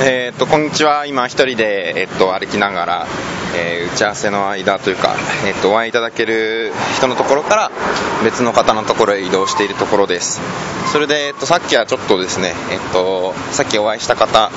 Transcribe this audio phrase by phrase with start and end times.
[0.00, 3.06] えー、っとこんにちは今一人で、えっと、歩きながら、
[3.56, 7.70] えー、打ち合わせの間というか、えっと、お会いいただける人のところから
[8.22, 10.40] 別の方のところへ移動しているところです
[10.92, 14.52] それで、えっと、さっきはちょっとですね、えっと、さっきお会いした方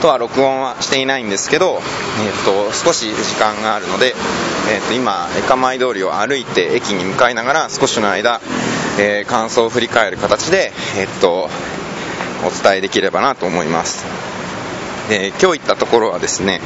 [0.00, 1.80] とは録音はしていないんですけど、えっ
[2.46, 4.14] と、少し時間があるので、
[4.72, 8.40] えっと、今江前通りを歩いて駅に向かいながら少しの間、
[8.98, 11.50] えー、感想を振り返る形で、えっと、
[12.46, 14.33] お伝えできればなと思います。
[15.10, 16.60] えー、今日行ったところはですね、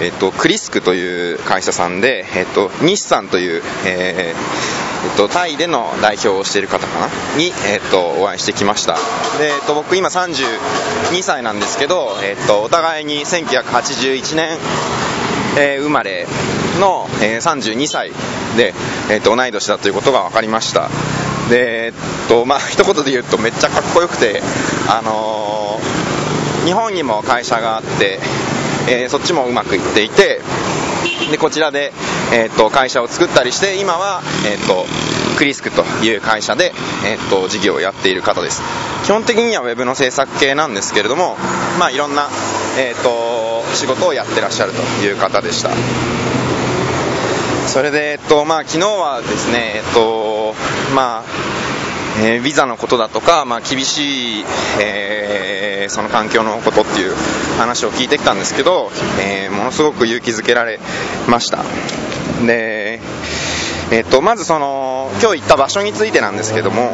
[0.00, 4.36] えーと、クリスクという会社さんで、えーと、日産という、えー
[5.06, 7.06] えーと、タイでの代表をしている方かな？
[7.38, 8.94] に、えー、とお会いしてきました。
[9.38, 14.58] で、えー、と僕今32歳なんですけど、えー、とお互いに1981年、
[15.58, 16.26] えー、生まれ
[16.80, 18.10] の、えー、32歳
[18.56, 18.74] で、
[19.10, 20.88] えー、と同い年だということが分かりました。
[21.48, 21.92] でえっ
[22.28, 24.42] とまあ一言で言うとめっちゃかっこよくて
[24.88, 25.95] あのー、
[26.66, 28.18] 日本にも会社があって、
[28.90, 30.40] えー、そっちもうまくいっていて
[31.30, 31.92] でこちらで、
[32.34, 34.84] えー、っと会社を作ったりして今は、えー、っと
[35.38, 36.72] クリスクという会社で、
[37.06, 38.62] えー、っと事業をやっている方です。
[39.04, 41.36] 基本的には Web の制作系なんですけれども、
[41.78, 42.28] まあ、いろんな、
[42.78, 45.70] えっと仕事をやってらっしゃるという方でした。
[47.68, 50.54] それで、えっとまあ、昨日はですね、えっと
[50.94, 51.56] まあ
[52.18, 54.44] えー、ビザのことだとか、まあ、厳しい、
[54.80, 57.14] えー、その環境のことっていう
[57.58, 60.78] 話を聞いてきたんですけど、えー、ものすごく勇気づけられ
[61.28, 61.64] ました
[62.46, 63.00] で、
[63.90, 66.92] えっとまずその今日行った場所についてなんですけども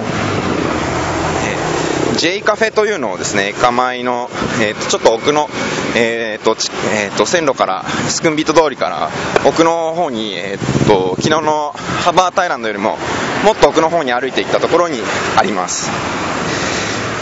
[2.19, 4.29] J カフェというのをですね、駅前の、
[4.61, 5.49] えー、とちょっと奥の、
[5.97, 6.57] えーと
[6.95, 9.11] えー、と線路から、スクンビート通りから
[9.47, 12.97] 奥の方に、えー、と昨日のハバータイランドよりも
[13.45, 15.01] もっと奥の方に歩いていったところに
[15.37, 15.91] あります。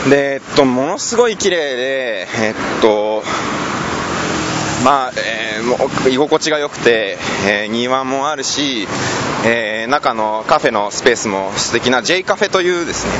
[0.08, 3.22] で、えっと、ものすごい綺麗で、えっと、
[4.82, 8.86] まあ、えー、もう居心地が良くて、えー、庭もあるし、
[9.44, 13.12] えー、中のカフェのスペースも素敵な J カフェというですね、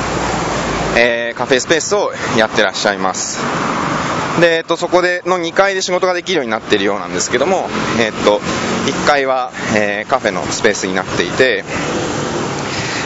[0.97, 3.39] え、カフェスペースをやってらっしゃいます。
[4.39, 7.67] で、えっと、そこでの2階で仕事ができるようになっているようなんですけども、
[7.99, 8.39] えっと、
[8.87, 11.63] 1階は、え、カフェのスペースになっていて、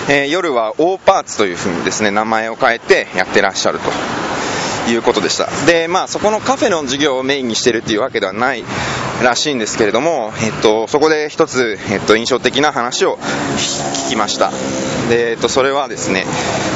[0.07, 3.89] えー、夜はオーパーツというふうにですね名前を変えてやってらっしゃると。
[4.87, 5.47] いうことでした。
[5.65, 8.63] でまあそこのカフェの授業をメインにしてるっていうわけではない
[9.23, 14.51] らしいんですけれども、えっと、そこで一つ、えっと、印象的な話を聞きました。
[15.09, 16.25] で、えっと、それはですね、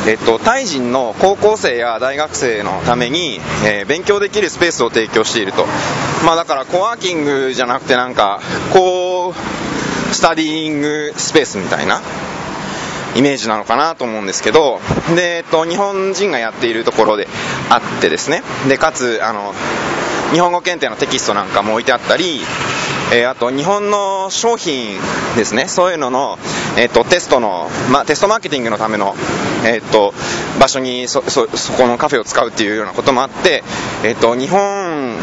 [0.08, 5.66] えっと、タイ人の高校生や大学生のために、えー、勉強できるスペースを提供していると、
[6.26, 8.40] まあ、だからコワーキングじゃなくてなんか
[8.74, 12.02] こうスタディングスペースみたいな
[13.16, 14.80] イメージなのかなと思うんですけど
[15.16, 17.28] で、えっと、日本人がやっているところで
[17.70, 18.42] あってですね。
[18.68, 19.54] でかつあの
[20.32, 22.42] 日本語検定のテキストなんかも置いてあったり、
[23.12, 25.00] えー、あと日本の商品
[25.36, 25.68] ですね。
[25.68, 26.38] そういうのの、
[26.78, 29.16] えーと、テストの、ま、テストマーケティングのための、
[29.66, 30.14] えーと、
[30.60, 33.64] 場所にそそそこのカフェを使うっていうようなこともあって、
[34.04, 35.18] えーと日本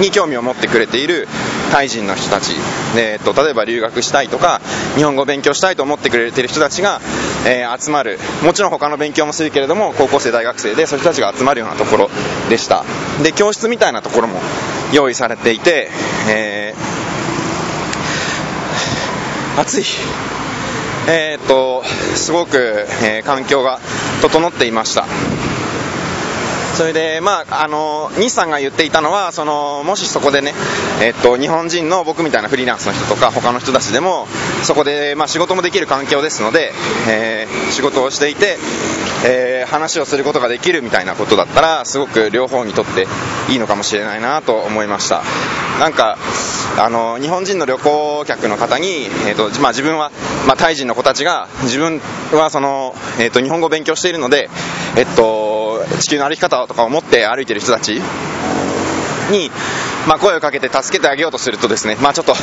[0.00, 1.28] に興味を持ってくれている
[1.70, 2.52] タイ人の人たち、
[2.96, 4.60] えーと、例えば留学したいとか
[4.96, 7.00] 日本語を勉強したいと思ってくれてる人たちが、
[7.46, 8.18] えー、集まる。
[8.42, 12.10] もちろん他の勉強もするけれども高校生大学生でそういう人たちが集まるようなところ
[12.48, 12.84] でした。
[13.22, 14.40] で教室みたいなところも
[14.92, 15.88] 用意されていて、
[16.28, 19.84] えー、暑い。
[21.08, 21.82] えーと
[22.16, 23.80] すごく、えー、環境が
[24.20, 25.06] 整っていました。
[26.78, 30.54] それで、まあ、あの西さんが言っていたのはそのもしそこでね、
[31.02, 34.28] えっと、日本人の僕みたいなフリーランスの人とか他の人たちでも
[34.62, 36.70] そこで、まあ、仕事もできる環境ですので、
[37.10, 38.58] えー、仕事をしていて、
[39.26, 43.08] えー、話をすることができるみたいなことだったらすごく両方にとって
[43.50, 45.24] いいのかもしれないなと思いました。
[45.80, 46.16] なんか
[46.78, 50.12] あの日本人の旅行客の方に、えーとまあ、自分は、
[50.46, 52.00] まあ、タイ人の子たちが自分
[52.32, 54.48] はその、えーと、日本語を勉強しているので、
[54.96, 55.67] えっと、
[56.00, 58.00] 地球の歩き方とかを持って歩いてる人たち
[59.30, 59.50] に、
[60.06, 62.34] まあ、声をかけて助けてあげようとするとですね、まあ、ちょっと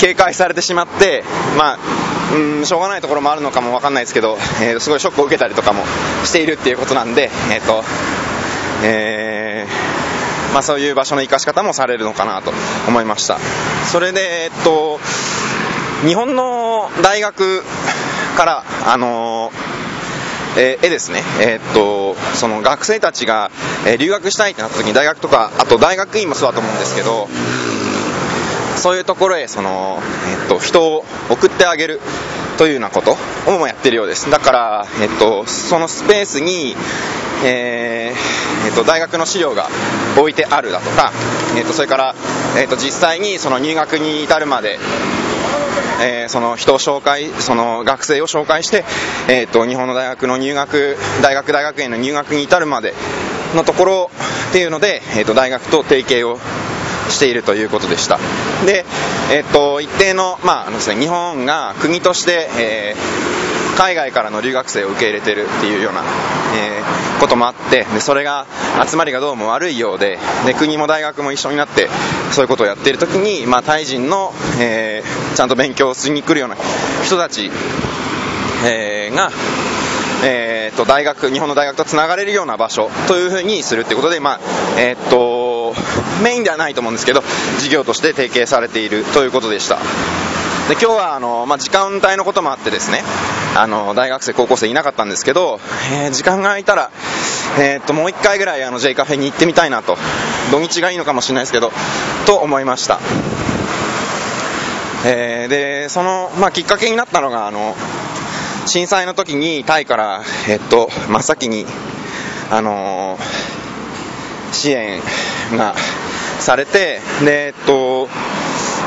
[0.00, 1.24] 警戒されてしまって、
[1.56, 1.78] まあ、
[2.34, 5.82] うんしょうがないところもあるのかも分かんないですけど、えー、すごいショックを受けたりとかも
[6.24, 7.82] しているっていうことなんで、えーと
[8.84, 12.52] えーまあ、そういう場所の生かし方もされるのかなと
[12.88, 13.38] 思いました。
[13.90, 14.98] それで、えっと、
[16.06, 17.62] 日本の大学
[18.36, 19.75] から、あのー
[20.56, 23.50] えー、絵ですね、えー、っとその学生たちが、
[23.86, 27.28] え、留学したいってなった時に大学とかあと大学院もそうだと思うんですけど
[28.76, 29.98] そういうところへその、
[30.42, 32.00] え、っと人を送ってあげる
[32.56, 33.16] というようなこと
[33.46, 34.30] をもやってるようです。
[34.30, 36.74] だから、えっと、そのスペースに、
[37.44, 39.68] えーえーと、大学の資料が
[40.16, 41.12] 置いてあるだとか、
[41.56, 42.14] えーと、それから、
[42.56, 44.78] えーと、実際にその入学に至るまで、
[46.00, 48.84] えー、その人を紹介、その学生を紹介して、
[49.28, 52.94] えー、と日本の大学の入学、大学大学院の入学に至るまで
[53.54, 54.10] のところ
[54.50, 56.38] っていうので、えー、と大学と提携を
[57.08, 58.18] しているということでした。
[58.66, 58.84] で、
[59.30, 62.94] えっと、一定の、まあ、ですね、日本が国として、え、
[63.76, 66.02] 海外からの留学生を受け入れてるっていうような、
[66.56, 66.82] え、
[67.20, 68.46] こともあってでそれが
[68.88, 71.88] 集まりがどうも悪いようでで国も大学も一緒になって
[72.32, 76.56] そういうことをやっている時に、まあ、タイ人の、えー、ちゃんと勉強しに来るような
[77.04, 77.50] 人たち、
[78.64, 79.30] えー、が、
[80.24, 84.40] えーと、大学日本の大学とつながれるような場所というふうにするということで、まあ
[84.78, 85.74] えーと、
[86.22, 87.22] メインではないと思うんですけど
[87.60, 89.78] 事業として提携されているということでした。
[90.68, 93.04] で今日はあの、まあ、時間帯のこともあってですね
[93.54, 95.60] あの大学生高校生いなかったんですけど、
[95.92, 96.90] えー、時間が空いたら、
[97.58, 99.96] えーと、もう1回ぐらいあの J カフェに行ってみたいなと。
[100.50, 101.72] 土日がいいのかもしれないですけど
[102.24, 103.00] と思いました。
[105.04, 107.74] えー、でその、まあ、きっかけになったのがあの
[108.66, 111.64] 震災の時にタイから、えっと、真っ先に、
[112.50, 113.16] あの、
[114.52, 115.00] 支援
[115.56, 115.74] が
[116.40, 118.08] されて、で、えっと、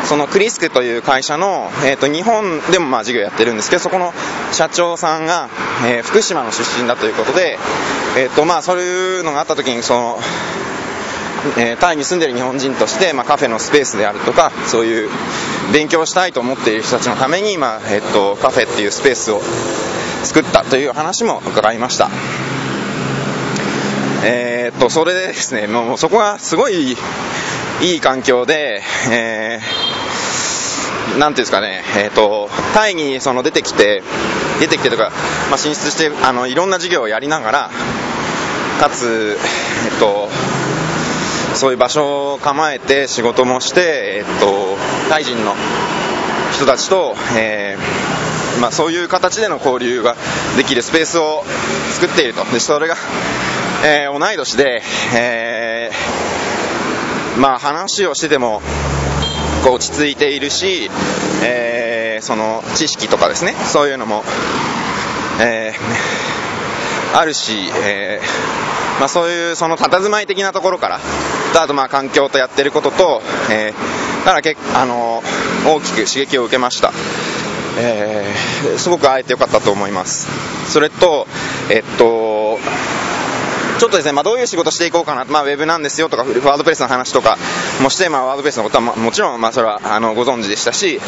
[0.06, 4.14] そのクリスクという会社の、えっと、日本でもまあ事業やってるんですけど、そこの
[4.52, 5.50] 社長さんが、
[5.86, 7.58] えー、福島の出身だということで、
[8.18, 10.20] えっと、まあそういうのがあった時に、その、
[11.58, 15.10] えー、タイに住んでる日本人として、まあ、カフェのスペースであるとかそういう
[15.72, 19.42] 勉強したいと思っている人たちのために、まあえっと、カフェっていうスペースを
[20.24, 22.10] 作ったという話も伺いました。
[24.22, 26.98] えー、っとそれでですねもうそこがすごい
[27.82, 28.82] いい環境で、
[29.12, 34.04] えー、なんていうんですかね、えーと、タイにその出てきて、
[34.60, 35.12] 出てきてとか、
[35.50, 37.70] まあ、進出してあのいろんな授業をやりながら、
[38.80, 39.38] かつ、
[39.88, 40.30] えーと
[41.56, 44.78] そういう場所を構えて仕事もして、えっと、
[45.10, 45.54] タイ人の
[46.54, 50.16] 人たちと、えー、まあ、そういう形での交流が
[50.58, 51.44] できるスペースを
[52.00, 52.46] 作っていると。
[52.46, 52.96] でそれが、
[53.84, 54.82] えー、同い年で、
[55.16, 55.69] えー、
[57.40, 58.62] まあ、話をしてても
[59.64, 60.90] こう落ち着いているし、
[61.42, 64.24] えその知識とかですねそういうのも、
[65.40, 65.74] え
[67.16, 68.22] あるし、え
[69.00, 71.00] まあ、そういうその佇まい的なところから
[71.56, 75.24] あとまあ環境とやってることと、えー、からけあの
[75.66, 76.92] 大きく刺激を受けました、
[77.78, 78.26] え、
[78.78, 80.28] すごく会えてよかったと思います。
[80.70, 81.26] それと
[81.70, 82.60] えっと
[83.80, 87.38] ちょっとですね、まあ、どういう仕事していこうかな、まあ、ウェブなんですよとか、ワードプレスの話とか
[87.82, 91.00] もして、まあ、ワードプレスのことはももちろん、まあ、それはあのご存知でしたし、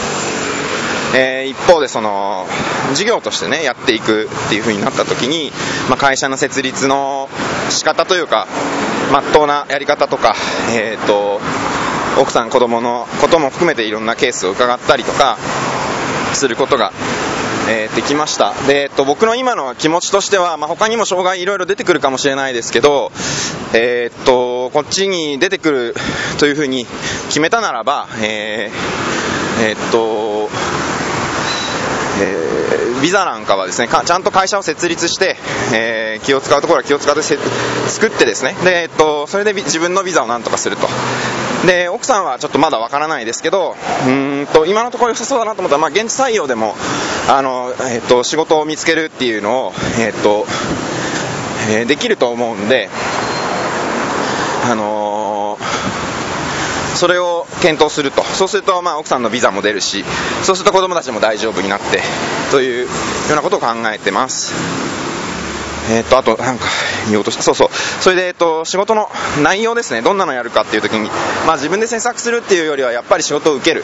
[1.14, 2.46] えー、一方でその
[2.94, 5.52] 事業としてねやっていくっていう風になった時に、
[5.90, 7.28] まあ、会社の設立の
[7.70, 8.48] 仕方というか
[9.12, 10.34] まっとうなやり方とか、
[10.74, 11.42] えーと、
[12.22, 15.38] 奥さん子供のことも含めていろんなケースを伺ったりとか
[16.34, 16.94] することが
[17.72, 18.54] えー、できました。
[18.68, 23.14] で、えっと、僕の今の気持ちとしては、まあ、他にも障害いろいろ出てくるかもしれないですけど、
[23.74, 25.96] えー、っとこっちに出てくる
[26.38, 26.86] というふうに
[27.28, 30.50] 決めたならば、えー、え、っと
[32.20, 35.38] えー、ビザなんかはですねちゃんと会社を設立して、
[35.74, 38.54] えー、気を使うところは気を使って作ってですね。
[38.66, 40.90] で、えっと、それで自分のビザをなんとかすると。
[41.66, 43.76] で奥さんはちょっとまだわからないですけど
[44.08, 46.76] うんと今のところ良さそうだなと思ったら、まあ、現地採用でも
[47.30, 50.46] あの、えっと、仕事を見つけるっていうのを、えっと
[51.70, 52.90] えー、できると思うんで
[54.70, 56.02] あのー
[57.02, 58.22] それを検討すると。
[58.24, 60.04] そうするとまあ奥さんのビザも出るし
[60.44, 62.00] そうすると子供たちも大丈夫になって
[62.52, 62.92] というよ
[63.32, 64.54] うなことを考えてます。
[65.90, 66.66] えー、とあと、なんか
[67.10, 67.70] 言おうとした、そうそう、
[68.02, 69.10] それで、えー、と仕事の
[69.44, 71.10] 内容ですね、どんなのやるかっていうときに、
[71.48, 73.84] まあ、自分で制作するっていうよりは、やっぱり仕事を受ける、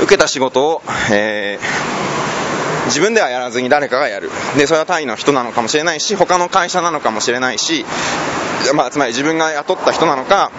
[0.00, 0.82] 受けた仕事を、
[1.12, 7.84] えー、自分ではやらずに誰かがやる、でそれはタイの人なのかもしれないし、他の会社なのかもしれないし、
[8.74, 10.50] まあ、つまり自分が雇った人なのか、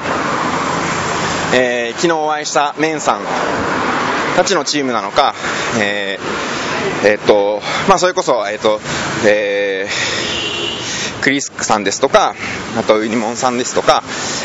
[1.53, 3.21] えー、昨日お会いしたメンさん
[4.35, 5.33] たちのチームなのか、
[5.79, 8.81] えー、えー、っと、まあ、それこそ、えー、っと、
[9.25, 10.34] えー、
[11.25, 12.35] クリスクさんですとか、
[12.77, 14.03] あとウニモンさんですとか、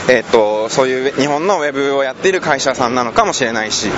[0.09, 3.89] えっと、そういう日本のウェブをやっている会社さんなのかもしれないし、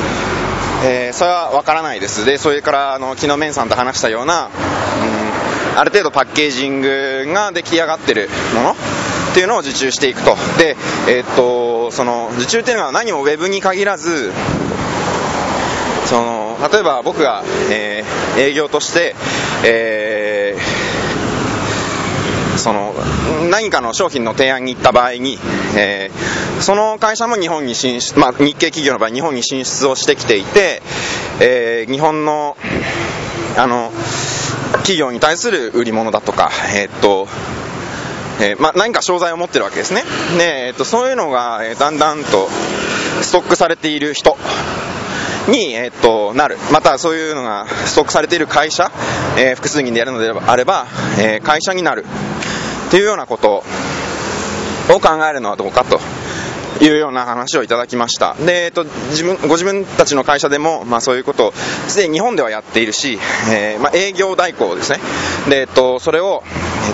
[0.84, 2.24] えー、それは分からないです。
[2.24, 8.74] で、それからあの昨日メンさんと話したような、うん、ある程度パッケージングが出来上がってるものっ
[9.32, 10.34] ていうのを受注していくと。
[10.58, 14.32] で、えー、と、その受注っていうのは何もウェブに限らず、
[16.06, 19.14] その例えば僕が、えー、営業として、
[19.62, 20.18] え
[22.56, 22.92] その
[23.50, 25.38] 何かの商品の提案に行った場合に、
[25.76, 30.82] えー、その会社も日本に進出、まあ、日系企業の場合日本に進出をしてきていて、
[31.40, 32.56] えー、日本の
[33.56, 33.90] あの
[34.78, 37.28] 企業に対する売り物だとか、えー、っと
[38.40, 40.02] えー、まあ、何か商材を持ってるわけですね。
[40.36, 42.48] で、えー、っとそういうのが、えだんだんと
[43.20, 44.36] ストックされている人
[45.48, 46.56] に、えー、っとなる。
[46.72, 48.90] またそういうのがストックされている会社、
[49.36, 50.86] え複数人でやるのであれば、
[51.18, 52.04] え会社になる。
[52.92, 53.64] というようなこと
[54.90, 55.98] を考えるのはどうかと
[56.84, 58.34] いうような話をいただきました。
[58.34, 61.52] で、えっと、自分ご自分たちの会社でも、まあ、そういうことを
[61.88, 63.18] すでに日本ではやっているし、
[63.50, 64.98] えー、まあ、営業代行ですね。
[65.48, 66.42] で、えっと、それを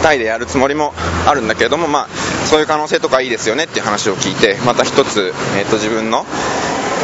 [0.01, 0.95] タイでやるつもりも
[1.27, 2.09] あるんだけれども、まあ、
[2.47, 6.25] そういう可能性とかいいですよねっていう話を聞いてまた一つ、えっと、自分の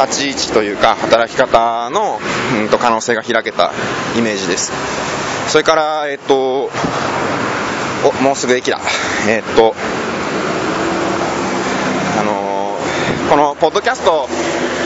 [0.01, 2.21] 立ち位置というか働き方の、
[2.63, 3.73] うん、と可能性が開けた
[4.17, 4.71] イメージです。
[5.49, 6.71] それから、えっと、
[8.05, 8.79] おもうすぐ駅だ。
[9.29, 9.75] えっと
[12.19, 12.77] あの
[13.31, 14.29] このポッドキャスト、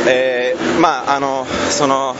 [0.06, 2.14] えー、まああのその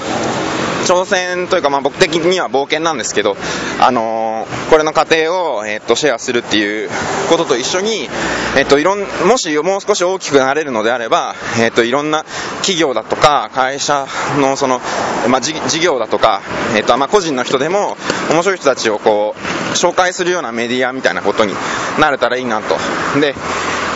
[0.87, 3.37] 挑戦というか、まあ、僕的には冒険なんですけど、
[3.81, 6.91] あのー、これの過程を、えー、っとシェアするっていう
[7.29, 8.09] ことと一緒に、
[8.57, 12.25] え、っといろんもしもう少し大きくなれるのであれば、えっといろんな
[12.61, 14.07] 企業だとか会社
[14.41, 14.81] のその、
[15.29, 16.43] まあ、事業だとか、
[16.77, 17.97] えっとまあ、個人の人でも
[18.31, 21.55] 面白い人たちをこう紹介するようなメディアみたいなことに
[21.99, 22.77] なれたらいいなと。
[23.21, 23.35] で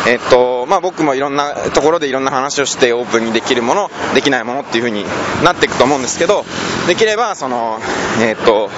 [0.06, 5.04] えっとまあ、僕もいろんなところでいろんな話をしてオープンにできるもの、できないものっていう風に
[5.44, 6.44] なっていくと思うんですけど、
[6.88, 7.78] できればその、
[8.21, 8.71] えっと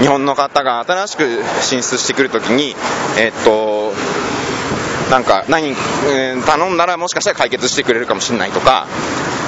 [0.00, 2.74] 日本の方が新しく進出してくるときに、
[3.18, 3.92] えっと
[5.10, 8.86] なんか何、えー、頼んだらもしかしたら解決してくれるかもしれないとか、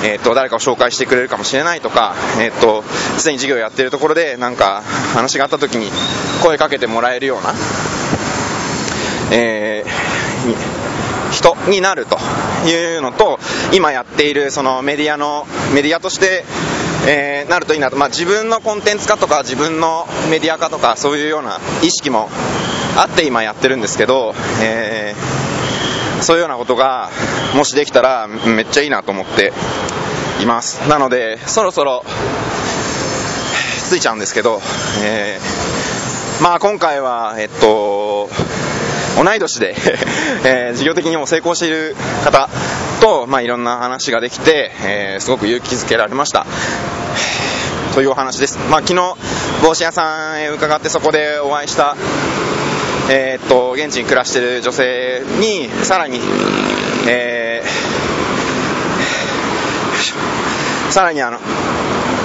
[0.05, 2.83] えーと、誰かを紹介してくれるかもしれないとか、えーと、
[3.19, 4.83] すでに事業やってるところでなんか
[5.15, 5.91] 話があった時に
[6.43, 7.55] 声かけてもらえるような、
[9.31, 10.82] えー
[11.33, 12.19] 人になると
[12.67, 13.39] いうのと
[13.73, 16.45] 今やっているそのメディアのメディアとして、
[17.07, 22.29] えー、なるといいなと、まあ、自分のコンテンツ化とか自分のメディア化とかそういうような意識も
[22.97, 27.11] あって今やってるんですけど、えー、そういうようなことが
[27.55, 29.53] もしできたらめっちゃいいなと思って
[30.43, 30.89] います。
[30.89, 32.05] なのでそろそろ
[33.89, 34.61] ついちゃうんですけど、
[35.03, 38.29] えー、まあ今回はえっと
[39.17, 39.77] 同い年で
[40.45, 42.49] えー、事業的にも成功している方
[43.01, 46.47] と、まあ、いろんな話ができて、えー、すごく勇気づけられました。
[47.95, 49.17] というお話です、まあ、昨日
[49.63, 51.95] 帽子屋さんへ伺ってそこでお会いした
[53.11, 56.21] えー、っと現地に暮らしている女性にさらに、
[57.07, 61.39] えー、 さらにあの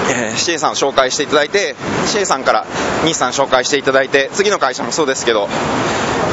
[0.09, 1.75] えー、C さんを紹介していただいて
[2.05, 2.65] CA さんから
[3.03, 5.49] 西さん紹介していただいて次の会社もそうですけど、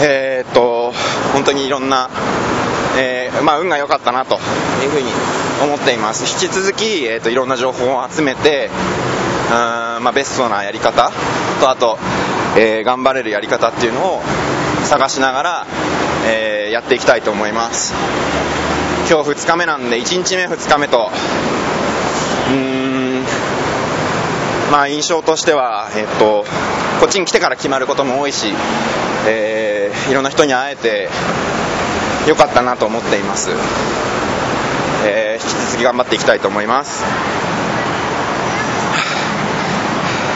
[0.03, 0.93] えー、っと
[1.33, 2.09] 本当にいろんな、
[2.99, 4.35] えー、まあ、運が良かったなと
[4.83, 5.11] いうふうに
[5.63, 6.23] 思っています。
[6.45, 8.71] 引き続き、えー、っといろんな情報を集めて
[9.47, 11.11] うん、まあ、ベストなやり方
[11.61, 11.99] とあと、
[12.57, 14.23] え頑張れるやり方っていうのを
[14.85, 15.67] 探しながら、
[16.27, 17.95] えやっていきたいと思います。
[19.09, 21.11] 今日2日目なんで1日目2日目と
[24.75, 26.45] まあ、印象としては、えっと、
[26.99, 28.49] こっちに来てから決まることも多いし、
[29.25, 29.74] えー、
[30.11, 31.09] いろんな人に会えて
[32.29, 33.51] よかったなと思っています、
[35.07, 37.34] えー、引き続き頑張っていきたいと思います。